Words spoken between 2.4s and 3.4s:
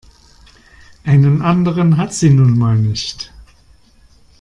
mal nicht.